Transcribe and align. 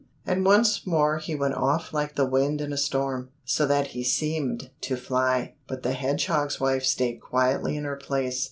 And 0.25 0.43
once 0.43 0.87
more 0.87 1.19
he 1.19 1.35
went 1.35 1.53
off 1.53 1.93
like 1.93 2.15
the 2.15 2.25
wind 2.25 2.59
in 2.59 2.73
a 2.73 2.75
storm, 2.75 3.29
so 3.45 3.67
that 3.67 3.89
he 3.89 4.03
seemed 4.03 4.71
to 4.81 4.95
fly. 4.95 5.53
But 5.67 5.83
the 5.83 5.93
hedgehog's 5.93 6.59
wife 6.59 6.83
stayed 6.83 7.21
quietly 7.21 7.77
in 7.77 7.83
her 7.83 7.97
place. 7.97 8.39